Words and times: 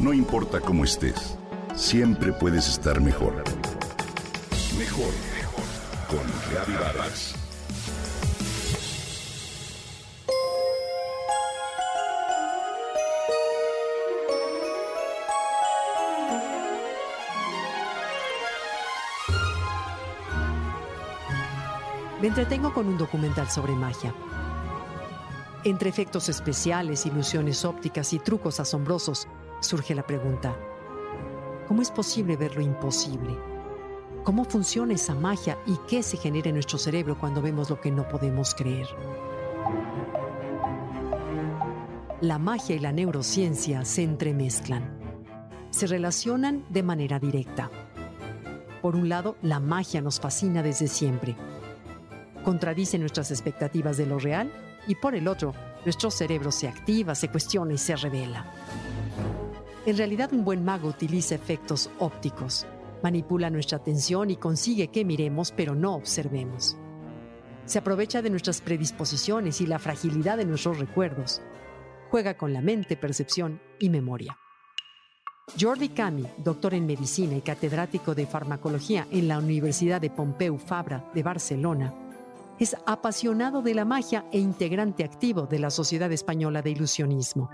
No 0.00 0.14
importa 0.14 0.60
cómo 0.60 0.84
estés, 0.84 1.36
siempre 1.76 2.32
puedes 2.32 2.66
estar 2.66 3.02
mejor. 3.02 3.44
Mejor, 4.78 5.12
mejor. 5.34 5.64
Con 6.08 6.26
Reavivadas. 6.50 7.34
Me 22.22 22.28
entretengo 22.28 22.72
con 22.72 22.86
un 22.86 22.96
documental 22.96 23.50
sobre 23.50 23.74
magia. 23.74 24.14
Entre 25.64 25.90
efectos 25.90 26.30
especiales, 26.30 27.04
ilusiones 27.04 27.66
ópticas 27.66 28.14
y 28.14 28.18
trucos 28.18 28.60
asombrosos, 28.60 29.28
surge 29.60 29.94
la 29.94 30.06
pregunta, 30.06 30.56
¿cómo 31.68 31.82
es 31.82 31.90
posible 31.90 32.36
ver 32.36 32.56
lo 32.56 32.62
imposible? 32.62 33.36
¿Cómo 34.24 34.44
funciona 34.44 34.94
esa 34.94 35.14
magia 35.14 35.58
y 35.66 35.76
qué 35.88 36.02
se 36.02 36.16
genera 36.16 36.48
en 36.48 36.56
nuestro 36.56 36.78
cerebro 36.78 37.18
cuando 37.18 37.40
vemos 37.40 37.70
lo 37.70 37.80
que 37.80 37.90
no 37.90 38.08
podemos 38.08 38.54
creer? 38.54 38.86
La 42.20 42.38
magia 42.38 42.76
y 42.76 42.78
la 42.80 42.92
neurociencia 42.92 43.84
se 43.84 44.02
entremezclan. 44.02 44.98
Se 45.70 45.86
relacionan 45.86 46.64
de 46.68 46.82
manera 46.82 47.18
directa. 47.18 47.70
Por 48.82 48.96
un 48.96 49.08
lado, 49.08 49.36
la 49.40 49.60
magia 49.60 50.02
nos 50.02 50.20
fascina 50.20 50.62
desde 50.62 50.88
siempre 50.88 51.36
contradice 52.42 52.98
nuestras 52.98 53.30
expectativas 53.30 53.96
de 53.96 54.06
lo 54.06 54.18
real 54.18 54.50
y 54.86 54.94
por 54.94 55.14
el 55.14 55.28
otro, 55.28 55.54
nuestro 55.84 56.10
cerebro 56.10 56.50
se 56.50 56.68
activa, 56.68 57.14
se 57.14 57.28
cuestiona 57.28 57.72
y 57.72 57.78
se 57.78 57.96
revela. 57.96 58.44
En 59.86 59.96
realidad 59.96 60.32
un 60.34 60.44
buen 60.44 60.62
mago 60.62 60.88
utiliza 60.88 61.34
efectos 61.34 61.90
ópticos, 61.98 62.66
manipula 63.02 63.48
nuestra 63.48 63.78
atención 63.78 64.30
y 64.30 64.36
consigue 64.36 64.88
que 64.88 65.06
miremos 65.06 65.52
pero 65.52 65.74
no 65.74 65.94
observemos. 65.94 66.76
Se 67.64 67.78
aprovecha 67.78 68.20
de 68.20 68.28
nuestras 68.28 68.60
predisposiciones 68.60 69.60
y 69.62 69.66
la 69.66 69.78
fragilidad 69.78 70.36
de 70.36 70.44
nuestros 70.44 70.78
recuerdos. 70.78 71.40
Juega 72.10 72.36
con 72.36 72.52
la 72.52 72.60
mente, 72.60 72.96
percepción 72.96 73.60
y 73.78 73.88
memoria. 73.88 74.36
Jordi 75.58 75.88
Cami, 75.88 76.26
doctor 76.36 76.74
en 76.74 76.86
medicina 76.86 77.36
y 77.36 77.40
catedrático 77.40 78.14
de 78.14 78.26
farmacología 78.26 79.06
en 79.10 79.28
la 79.28 79.38
Universidad 79.38 80.00
de 80.00 80.10
Pompeu 80.10 80.58
Fabra 80.58 81.10
de 81.14 81.22
Barcelona, 81.22 81.94
es 82.58 82.76
apasionado 82.86 83.62
de 83.62 83.74
la 83.74 83.86
magia 83.86 84.26
e 84.30 84.38
integrante 84.38 85.04
activo 85.04 85.46
de 85.46 85.58
la 85.58 85.70
Sociedad 85.70 86.12
Española 86.12 86.60
de 86.60 86.70
Ilusionismo. 86.70 87.48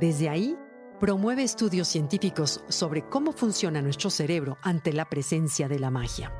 Desde 0.00 0.30
ahí, 0.30 0.56
promueve 1.02 1.42
estudios 1.42 1.88
científicos 1.88 2.62
sobre 2.68 3.08
cómo 3.08 3.32
funciona 3.32 3.82
nuestro 3.82 4.08
cerebro 4.08 4.58
ante 4.62 4.92
la 4.92 5.04
presencia 5.06 5.66
de 5.66 5.80
la 5.80 5.90
magia. 5.90 6.32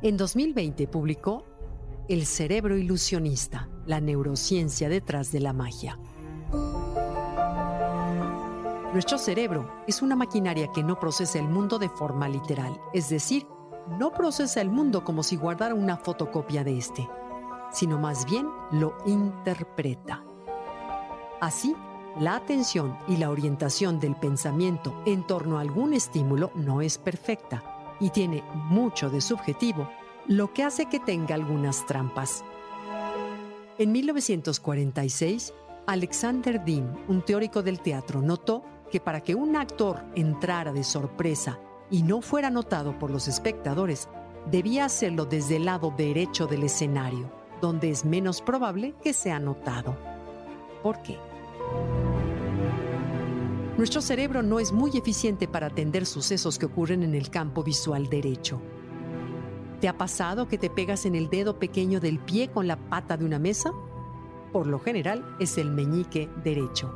En 0.00 0.16
2020 0.16 0.88
publicó 0.88 1.44
El 2.08 2.24
cerebro 2.24 2.78
ilusionista, 2.78 3.68
la 3.84 4.00
neurociencia 4.00 4.88
detrás 4.88 5.32
de 5.32 5.40
la 5.40 5.52
magia. 5.52 5.98
Nuestro 8.94 9.18
cerebro 9.18 9.70
es 9.86 10.00
una 10.00 10.16
maquinaria 10.16 10.72
que 10.72 10.82
no 10.82 10.98
procesa 10.98 11.38
el 11.38 11.50
mundo 11.50 11.78
de 11.78 11.90
forma 11.90 12.26
literal, 12.26 12.80
es 12.94 13.10
decir, 13.10 13.46
no 13.98 14.14
procesa 14.14 14.62
el 14.62 14.70
mundo 14.70 15.04
como 15.04 15.22
si 15.22 15.36
guardara 15.36 15.74
una 15.74 15.98
fotocopia 15.98 16.64
de 16.64 16.78
este, 16.78 17.06
sino 17.70 17.98
más 17.98 18.24
bien 18.24 18.48
lo 18.70 18.96
interpreta. 19.04 20.24
Así, 21.42 21.76
la 22.20 22.34
atención 22.34 22.98
y 23.06 23.16
la 23.16 23.30
orientación 23.30 24.00
del 24.00 24.16
pensamiento 24.16 25.02
en 25.06 25.26
torno 25.26 25.58
a 25.58 25.60
algún 25.60 25.94
estímulo 25.94 26.50
no 26.54 26.80
es 26.80 26.98
perfecta 26.98 27.62
y 28.00 28.10
tiene 28.10 28.42
mucho 28.54 29.08
de 29.10 29.20
subjetivo, 29.20 29.88
lo 30.26 30.52
que 30.52 30.64
hace 30.64 30.86
que 30.86 31.00
tenga 31.00 31.34
algunas 31.34 31.86
trampas. 31.86 32.44
En 33.78 33.92
1946, 33.92 35.54
Alexander 35.86 36.64
Dean, 36.64 36.98
un 37.06 37.22
teórico 37.22 37.62
del 37.62 37.80
teatro, 37.80 38.20
notó 38.20 38.64
que 38.90 39.00
para 39.00 39.20
que 39.20 39.34
un 39.34 39.56
actor 39.56 40.02
entrara 40.14 40.72
de 40.72 40.82
sorpresa 40.82 41.58
y 41.90 42.02
no 42.02 42.20
fuera 42.20 42.50
notado 42.50 42.98
por 42.98 43.10
los 43.10 43.28
espectadores, 43.28 44.08
debía 44.50 44.86
hacerlo 44.86 45.24
desde 45.24 45.56
el 45.56 45.66
lado 45.66 45.94
derecho 45.96 46.46
del 46.46 46.64
escenario, 46.64 47.30
donde 47.60 47.90
es 47.90 48.04
menos 48.04 48.42
probable 48.42 48.94
que 49.02 49.12
sea 49.12 49.38
notado. 49.38 49.96
¿Por 50.82 51.00
qué? 51.02 51.16
Nuestro 53.78 54.00
cerebro 54.00 54.42
no 54.42 54.58
es 54.58 54.72
muy 54.72 54.90
eficiente 54.98 55.46
para 55.46 55.68
atender 55.68 56.04
sucesos 56.04 56.58
que 56.58 56.66
ocurren 56.66 57.04
en 57.04 57.14
el 57.14 57.30
campo 57.30 57.62
visual 57.62 58.08
derecho. 58.08 58.60
¿Te 59.80 59.86
ha 59.86 59.96
pasado 59.96 60.48
que 60.48 60.58
te 60.58 60.68
pegas 60.68 61.06
en 61.06 61.14
el 61.14 61.30
dedo 61.30 61.60
pequeño 61.60 62.00
del 62.00 62.18
pie 62.18 62.48
con 62.48 62.66
la 62.66 62.76
pata 62.76 63.16
de 63.16 63.24
una 63.24 63.38
mesa? 63.38 63.70
Por 64.52 64.66
lo 64.66 64.80
general 64.80 65.24
es 65.38 65.58
el 65.58 65.70
meñique 65.70 66.28
derecho. 66.42 66.92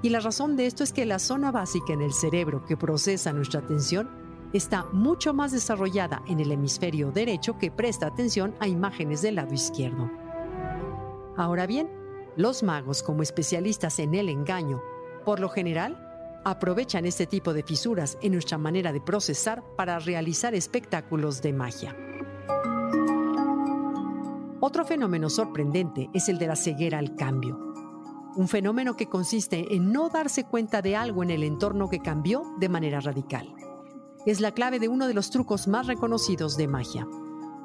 Y 0.00 0.10
la 0.10 0.20
razón 0.20 0.54
de 0.56 0.66
esto 0.66 0.84
es 0.84 0.92
que 0.92 1.04
la 1.04 1.18
zona 1.18 1.50
básica 1.50 1.94
en 1.94 2.02
el 2.02 2.12
cerebro 2.12 2.64
que 2.64 2.76
procesa 2.76 3.32
nuestra 3.32 3.58
atención 3.58 4.08
está 4.52 4.86
mucho 4.92 5.34
más 5.34 5.50
desarrollada 5.50 6.22
en 6.28 6.38
el 6.38 6.52
hemisferio 6.52 7.10
derecho 7.10 7.58
que 7.58 7.72
presta 7.72 8.06
atención 8.06 8.54
a 8.60 8.68
imágenes 8.68 9.20
del 9.20 9.34
lado 9.34 9.52
izquierdo. 9.52 10.08
Ahora 11.36 11.66
bien, 11.66 11.90
los 12.36 12.62
magos 12.62 13.02
como 13.02 13.24
especialistas 13.24 13.98
en 13.98 14.14
el 14.14 14.28
engaño, 14.28 14.80
por 15.28 15.40
lo 15.40 15.50
general, 15.50 16.40
aprovechan 16.46 17.04
este 17.04 17.26
tipo 17.26 17.52
de 17.52 17.62
fisuras 17.62 18.16
en 18.22 18.32
nuestra 18.32 18.56
manera 18.56 18.94
de 18.94 19.02
procesar 19.02 19.62
para 19.76 19.98
realizar 19.98 20.54
espectáculos 20.54 21.42
de 21.42 21.52
magia. 21.52 21.94
Otro 24.58 24.86
fenómeno 24.86 25.28
sorprendente 25.28 26.08
es 26.14 26.30
el 26.30 26.38
de 26.38 26.46
la 26.46 26.56
ceguera 26.56 26.96
al 26.96 27.14
cambio 27.14 27.58
un 28.36 28.48
fenómeno 28.48 28.96
que 28.96 29.10
consiste 29.10 29.74
en 29.74 29.92
no 29.92 30.08
darse 30.08 30.44
cuenta 30.44 30.80
de 30.80 30.96
algo 30.96 31.22
en 31.22 31.30
el 31.30 31.42
entorno 31.42 31.90
que 31.90 32.00
cambió 32.00 32.44
de 32.58 32.70
manera 32.70 33.00
radical. 33.00 33.52
Es 34.24 34.40
la 34.40 34.52
clave 34.52 34.78
de 34.78 34.88
uno 34.88 35.08
de 35.08 35.14
los 35.14 35.30
trucos 35.30 35.68
más 35.68 35.88
reconocidos 35.88 36.56
de 36.56 36.68
magia. 36.68 37.06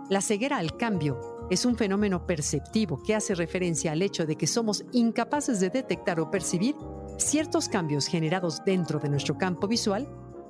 La 0.09 0.19
ceguera 0.19 0.57
al 0.57 0.75
cambio 0.75 1.47
es 1.49 1.63
un 1.65 1.77
fenómeno 1.77 2.25
perceptivo 2.25 3.01
que 3.03 3.15
hace 3.15 3.35
referencia 3.35 3.91
al 3.91 4.01
hecho 4.01 4.25
de 4.25 4.35
que 4.35 4.47
somos 4.47 4.83
incapaces 4.91 5.59
de 5.59 5.69
detectar 5.69 6.19
o 6.19 6.31
percibir 6.31 6.75
ciertos 7.17 7.69
cambios 7.69 8.07
generados 8.07 8.63
dentro 8.65 8.99
de 8.99 9.09
nuestro 9.09 9.37
campo 9.37 9.67
visual, 9.67 10.07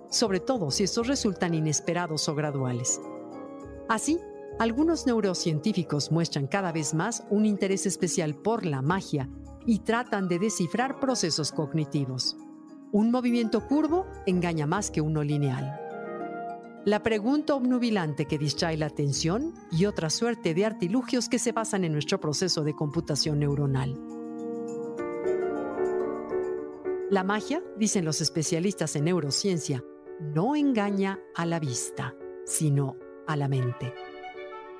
sobre 0.09 0.39
todo 0.39 0.71
si 0.71 0.83
estos 0.83 1.07
resultan 1.07 1.53
inesperados 1.53 2.27
o 2.29 2.35
graduales. 2.35 3.01
Así, 3.89 4.19
algunos 4.59 5.05
neurocientíficos 5.07 6.11
muestran 6.11 6.47
cada 6.47 6.71
vez 6.71 6.93
más 6.93 7.23
un 7.29 7.45
interés 7.45 7.85
especial 7.85 8.35
por 8.35 8.65
la 8.65 8.81
magia 8.81 9.29
y 9.65 9.79
tratan 9.79 10.27
de 10.27 10.39
descifrar 10.39 10.99
procesos 10.99 11.51
cognitivos. 11.51 12.37
Un 12.91 13.09
movimiento 13.09 13.67
curvo 13.67 14.05
engaña 14.27 14.67
más 14.67 14.91
que 14.91 15.01
uno 15.01 15.23
lineal. 15.23 15.79
La 16.85 17.01
pregunta 17.01 17.55
obnubilante 17.55 18.25
que 18.25 18.37
distrae 18.37 18.77
la 18.77 18.87
atención 18.87 19.53
y 19.71 19.85
otra 19.85 20.09
suerte 20.09 20.53
de 20.53 20.65
artilugios 20.65 21.29
que 21.29 21.39
se 21.39 21.53
basan 21.53 21.85
en 21.85 21.93
nuestro 21.93 22.19
proceso 22.19 22.63
de 22.63 22.75
computación 22.75 23.39
neuronal. 23.39 24.12
La 27.13 27.23
magia, 27.23 27.61
dicen 27.77 28.05
los 28.05 28.21
especialistas 28.21 28.95
en 28.95 29.03
neurociencia, 29.05 29.83
no 30.19 30.55
engaña 30.55 31.19
a 31.35 31.45
la 31.45 31.59
vista, 31.59 32.15
sino 32.43 32.97
a 33.27 33.35
la 33.35 33.47
mente. 33.47 33.93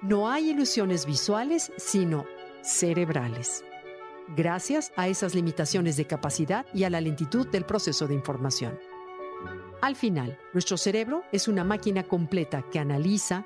No 0.02 0.32
hay 0.32 0.50
ilusiones 0.50 1.06
visuales, 1.06 1.72
sino 1.78 2.26
cerebrales 2.64 3.64
gracias 4.36 4.92
a 4.96 5.08
esas 5.08 5.36
limitaciones 5.36 5.96
de 5.96 6.06
capacidad 6.06 6.66
y 6.74 6.86
a 6.86 6.90
la 6.90 7.02
lentitud 7.02 7.48
del 7.50 7.66
proceso 7.66 8.08
de 8.08 8.16
información. 8.16 8.80
Al 9.82 9.96
final, 9.96 10.40
nuestro 10.54 10.76
cerebro 10.76 11.22
es 11.32 11.48
una 11.48 11.64
máquina 11.64 12.02
completa 12.02 12.64
que 12.64 12.80
analiza, 12.80 13.46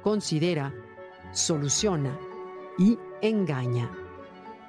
considera, 0.00 0.72
soluciona 1.32 2.16
y 2.78 3.00
engaña, 3.20 3.90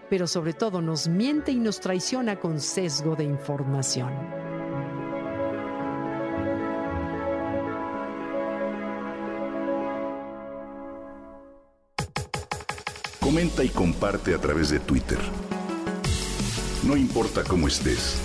pero 0.10 0.28
sobre 0.28 0.54
todo 0.54 0.82
nos 0.82 1.08
miente 1.08 1.52
y 1.52 1.58
nos 1.58 1.80
traiciona 1.80 2.40
con 2.40 2.60
sesgo 2.60 3.16
de 3.16 3.24
información. 3.24 4.12
Comenta 13.20 13.64
y 13.64 13.70
comparte 13.70 14.36
a 14.36 14.38
través 14.38 14.70
de 14.70 14.80
Twitter. 14.80 15.18
No 16.84 16.96
importa 16.98 17.44
cómo 17.44 17.68
estés, 17.68 18.22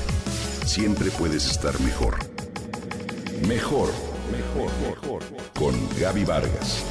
siempre 0.66 1.10
puedes 1.10 1.48
estar 1.50 1.80
mejor. 1.80 2.18
Mejor, 3.46 3.88
mejor, 4.30 4.70
mejor. 4.86 5.22
Con 5.54 5.74
Gaby 5.98 6.24
Vargas. 6.24 6.84